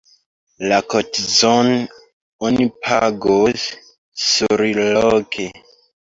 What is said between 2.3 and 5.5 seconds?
oni pagos surloke.